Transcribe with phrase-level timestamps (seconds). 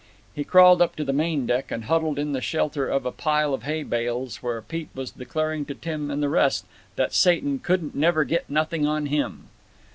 [0.33, 3.53] He crawled up to the main deck and huddled in the shelter of a pile
[3.53, 7.93] of hay bales where Pete was declaring to Tim and the rest that Satan "couldn't
[7.93, 9.49] never get nothing on him."